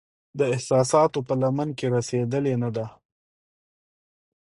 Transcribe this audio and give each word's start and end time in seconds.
د 0.37 0.39
احساساتو 0.55 1.19
په 1.27 1.33
لمن 1.41 1.69
کې 1.77 1.85
رسیدلې 1.95 2.55
نه 2.61 2.69
دی 2.75 2.85